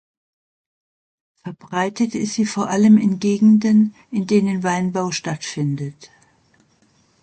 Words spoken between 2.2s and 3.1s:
sie vor allem